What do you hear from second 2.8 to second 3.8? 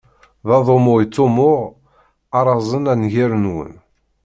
a nnger-nwen.